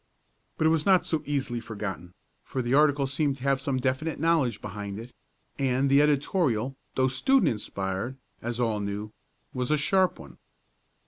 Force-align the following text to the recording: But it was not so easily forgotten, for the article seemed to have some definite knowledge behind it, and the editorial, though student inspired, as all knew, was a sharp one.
But 0.57 0.65
it 0.65 0.71
was 0.71 0.83
not 0.83 1.05
so 1.05 1.21
easily 1.27 1.59
forgotten, 1.59 2.15
for 2.43 2.63
the 2.63 2.73
article 2.73 3.05
seemed 3.05 3.35
to 3.35 3.43
have 3.43 3.61
some 3.61 3.77
definite 3.77 4.19
knowledge 4.19 4.59
behind 4.59 4.97
it, 4.97 5.13
and 5.59 5.91
the 5.91 6.01
editorial, 6.01 6.75
though 6.95 7.07
student 7.07 7.49
inspired, 7.49 8.17
as 8.41 8.59
all 8.59 8.79
knew, 8.79 9.11
was 9.53 9.69
a 9.69 9.77
sharp 9.77 10.17
one. 10.17 10.39